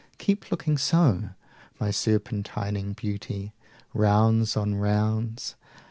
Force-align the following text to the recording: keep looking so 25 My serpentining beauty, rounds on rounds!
keep 0.17 0.49
looking 0.49 0.79
so 0.79 1.29
25 1.77 1.79
My 1.79 1.91
serpentining 1.91 2.93
beauty, 2.93 3.53
rounds 3.93 4.57
on 4.57 4.73
rounds! 4.73 5.53